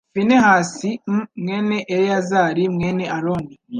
finehasi 0.15 0.89
m 1.13 1.17
mwene 1.41 1.77
eleyazari 1.93 2.63
mwene 2.75 3.03
aroni 3.17 3.53